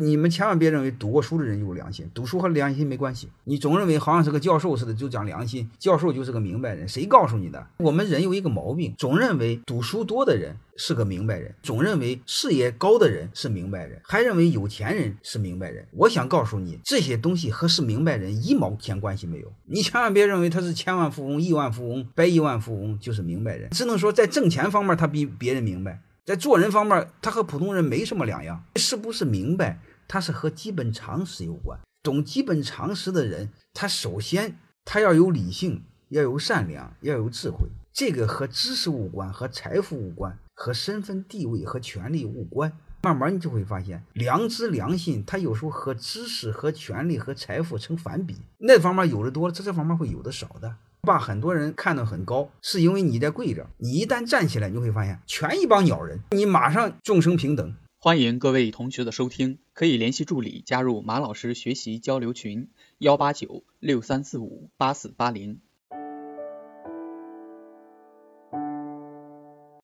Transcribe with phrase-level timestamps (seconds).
[0.00, 3.28] 你们千万别认为读过书的人有良心，读书和良心没关系。
[3.44, 7.66] 你总认为好像是个教授似的就讲良心，教授就是个明白人，谁告诉你的？
[7.76, 15.86] 我们人有一个毛病，总认为读书多的人是个明白人，总认为事业高的人是明白人，还认为有钱人是明白人。
[15.92, 19.52] 我想告诉你，这些东西和是明白人一毛钱关系没有。
[19.66, 26.00] 你千万别认为他是千万富翁、亿万富翁、百亿万富翁就是明白人，只能说在挣钱方面他比别人明白，
[26.30, 28.62] 在做人方面他和普通人没什么两样。
[28.76, 29.80] 是不是明白？
[30.06, 31.76] 他是和基本常识有关。
[32.04, 37.68] 懂基本常识的人，他首先他要有理性，要有善良，要有智慧。
[37.92, 42.72] 这个和知识无关，和财富无关，和身份地位和权力无关。
[43.02, 48.36] 慢慢你就会发现，良知、良心，它有时候和知识、和权力、和财富成反比。
[48.58, 50.76] 那方面有的多了，在这方面会有的少的。
[51.10, 53.68] 把很多人看得很高，是因为你在跪着。
[53.78, 57.74] 你一旦站起来，你会发现全一帮鸟人，你马上众生平等。
[57.98, 65.58] 欢迎各位同学的收听，可以联系助理加入马老师学习交流群：幺八九六三四五八四八零。